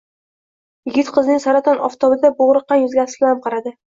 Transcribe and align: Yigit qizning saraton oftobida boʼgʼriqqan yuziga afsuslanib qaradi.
Yigit 0.89 1.11
qizning 1.17 1.41
saraton 1.43 1.81
oftobida 1.89 2.31
boʼgʼriqqan 2.39 2.81
yuziga 2.85 3.05
afsuslanib 3.05 3.45
qaradi. 3.45 3.75